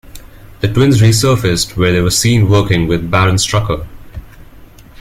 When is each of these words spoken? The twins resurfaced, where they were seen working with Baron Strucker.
The 0.61 0.67
twins 0.67 0.99
resurfaced, 0.99 1.77
where 1.77 1.91
they 1.93 2.01
were 2.01 2.09
seen 2.09 2.49
working 2.49 2.87
with 2.87 3.11
Baron 3.11 3.35
Strucker. 3.35 3.85